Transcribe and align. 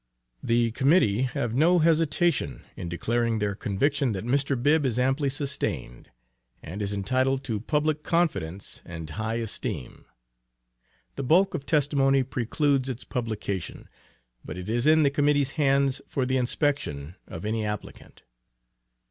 The 0.41 0.71
Committee 0.71 1.21
have 1.37 1.53
no 1.53 1.77
hesitation 1.77 2.63
in 2.75 2.89
declaring 2.89 3.37
their 3.37 3.53
conviction 3.53 4.13
that 4.13 4.25
Mr. 4.25 4.59
Bibb 4.59 4.83
is 4.83 4.97
amply 4.97 5.29
sustained, 5.29 6.09
and 6.63 6.81
is 6.81 6.91
entitled 6.91 7.43
to 7.43 7.59
public 7.59 8.01
confidence 8.01 8.81
and 8.83 9.07
high 9.11 9.35
esteem. 9.35 10.05
The 11.17 11.23
bulk 11.23 11.53
of 11.53 11.67
testimony 11.67 12.23
precludes 12.23 12.89
its 12.89 13.03
publication, 13.03 13.89
but 14.43 14.57
it 14.57 14.69
is 14.69 14.87
in 14.87 15.03
the 15.03 15.11
Committee's 15.11 15.51
hands 15.51 16.01
for 16.07 16.25
the 16.25 16.37
inspection 16.37 17.13
of 17.27 17.45
any 17.45 17.63
applicant. 17.63 18.23